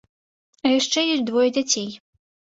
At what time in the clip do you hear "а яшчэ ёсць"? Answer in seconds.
0.65-1.23